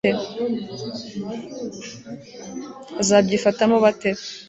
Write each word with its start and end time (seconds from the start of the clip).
bazabyifatamo 2.97 3.75
bate 3.83 4.09